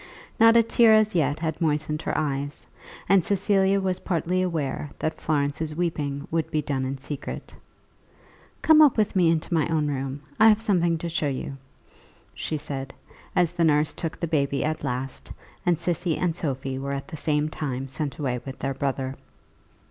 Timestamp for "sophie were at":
16.35-17.09